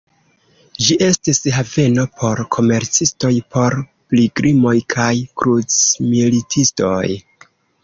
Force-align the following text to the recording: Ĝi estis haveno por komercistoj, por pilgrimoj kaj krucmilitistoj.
Ĝi 0.85 0.95
estis 1.07 1.39
haveno 1.57 2.05
por 2.21 2.41
komercistoj, 2.55 3.31
por 3.57 3.77
pilgrimoj 4.15 4.75
kaj 4.97 5.13
krucmilitistoj. 5.43 7.07